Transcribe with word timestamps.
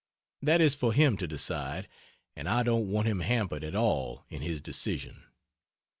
That 0.41 0.61
is 0.61 0.73
for 0.73 0.93
him 0.93 1.15
to 1.17 1.27
decide 1.27 1.87
and 2.35 2.49
I 2.49 2.63
don't 2.63 2.89
want 2.89 3.05
him 3.07 3.19
hampered 3.19 3.63
at 3.63 3.75
all 3.75 4.25
in 4.31 4.41
his 4.41 4.59
decision. 4.59 5.25